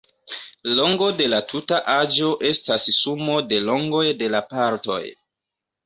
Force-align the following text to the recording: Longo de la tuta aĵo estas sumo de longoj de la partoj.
Longo 0.79 1.09
de 1.19 1.27
la 1.33 1.41
tuta 1.51 1.79
aĵo 1.97 2.31
estas 2.53 2.89
sumo 3.03 3.39
de 3.53 3.63
longoj 3.71 4.05
de 4.25 4.35
la 4.39 4.45
partoj. 4.57 5.03